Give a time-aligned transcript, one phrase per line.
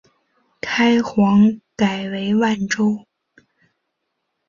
[0.61, 3.05] 开皇改为万州。